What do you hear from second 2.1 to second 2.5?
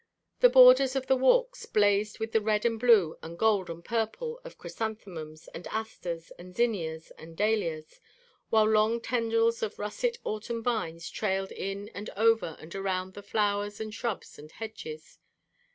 with the